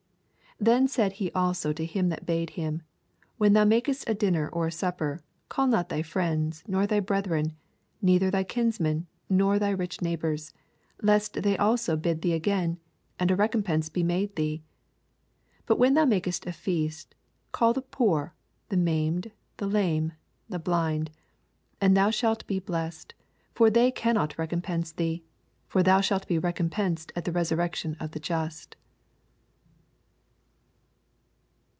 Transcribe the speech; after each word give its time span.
12 0.63 0.65
Then 0.67 0.87
said 0.87 1.13
he 1.13 1.31
also 1.31 1.73
to 1.73 1.83
him 1.83 2.09
that 2.09 2.27
bade 2.27 2.51
him, 2.51 2.83
When 3.39 3.53
thou 3.53 3.63
makest 3.65 4.07
a 4.07 4.13
din 4.13 4.35
ner 4.35 4.47
or 4.49 4.67
a 4.67 4.71
supper, 4.71 5.19
call 5.49 5.65
not 5.65 5.89
thy 5.89 6.03
friends, 6.03 6.63
nor 6.67 6.85
thy 6.85 6.99
brethren, 6.99 7.53
neither 7.99 8.29
thy 8.29 8.43
kinij 8.43 8.79
mon, 8.79 9.07
nor 9.27 9.57
tht^ 9.57 9.79
rich 9.79 10.01
neighbors; 10.03 10.53
lest 11.01 11.41
they 11.41 11.57
also 11.57 11.97
bid 11.97 12.21
thee 12.21 12.33
again, 12.33 12.77
and 13.17 13.31
a 13.31 13.35
re 13.35 13.47
compence 13.47 13.89
be 13.91 14.03
made 14.03 14.35
thee. 14.35 14.61
13 15.61 15.63
But 15.65 15.79
when 15.79 15.95
thou 15.95 16.05
makest 16.05 16.45
a 16.45 16.53
feast, 16.53 17.15
call 17.51 17.73
the 17.73 17.81
poor, 17.81 18.35
the 18.69 18.77
maimed, 18.77 19.31
the 19.57 19.65
lame, 19.65 20.11
the 20.47 20.59
blind: 20.59 21.09
H 21.11 21.15
And 21.81 21.97
thou 21.97 22.11
shalt 22.11 22.45
be 22.45 22.59
blessed; 22.59 23.15
for 23.55 23.71
they 23.71 23.89
cannot 23.89 24.37
recompense 24.37 24.91
thee: 24.91 25.23
for 25.67 25.81
thou 25.81 26.01
shalt 26.01 26.27
be 26.27 26.37
recompensed 26.37 27.11
at 27.15 27.25
the 27.25 27.31
resurrection 27.31 27.97
of 27.99 28.11
the 28.11 28.19
just. 28.19 28.75